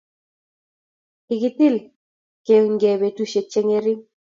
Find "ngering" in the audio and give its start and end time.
3.67-4.01